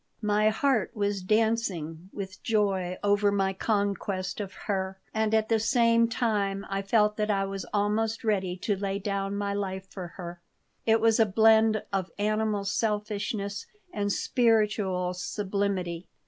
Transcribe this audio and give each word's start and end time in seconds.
My 0.23 0.49
heart 0.49 0.95
was 0.95 1.21
dancing 1.21 2.09
with 2.11 2.41
joy 2.41 2.97
over 3.03 3.31
my 3.31 3.53
conquest 3.53 4.39
of 4.39 4.51
her, 4.65 4.97
and 5.13 5.31
at 5.35 5.47
the 5.47 5.59
same 5.59 6.07
time 6.07 6.65
I 6.71 6.81
felt 6.81 7.17
that 7.17 7.29
I 7.29 7.45
was 7.45 7.65
almost 7.71 8.23
ready 8.23 8.57
to 8.63 8.75
lay 8.75 8.97
down 8.97 9.35
my 9.35 9.53
life 9.53 9.85
for 9.91 10.07
her. 10.17 10.41
It 10.87 11.01
was 11.01 11.19
a 11.19 11.27
blend 11.27 11.83
of 11.93 12.09
animal 12.17 12.65
selfishness 12.65 13.67
and 13.93 14.11
spiritual 14.11 15.13
sublimity. 15.13 16.07